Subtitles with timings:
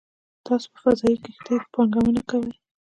[0.45, 2.51] تاسو په فضايي کښتیو کې پانګونه کوئ